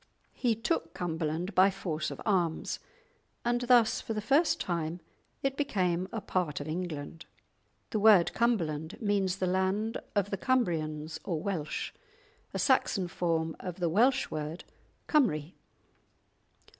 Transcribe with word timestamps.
He 0.33 0.55
took 0.55 0.95
Cumberland 0.95 1.53
by 1.53 1.69
force 1.69 2.09
of 2.09 2.19
arms, 2.25 2.79
and 3.45 3.61
thus 3.61 4.01
for 4.01 4.15
the 4.15 4.19
first 4.19 4.59
time 4.59 4.99
it 5.43 5.55
became 5.55 6.07
a 6.11 6.19
part 6.19 6.59
of 6.59 6.67
England 6.67 7.27
(the 7.91 7.99
word 7.99 8.33
"Cumberland" 8.33 8.99
means 8.99 9.35
the 9.35 9.45
land 9.45 9.99
of 10.15 10.31
the 10.31 10.37
Cumbrians 10.39 11.19
or 11.23 11.39
Welsh, 11.39 11.91
a 12.51 12.57
Saxon 12.57 13.07
form 13.09 13.55
of 13.59 13.75
the 13.79 13.89
Welsh 13.89 14.31
word 14.31 14.63
Cymry). 15.07 15.53